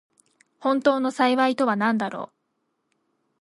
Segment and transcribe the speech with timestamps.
[0.59, 2.33] 本当の幸いとはなんだろう。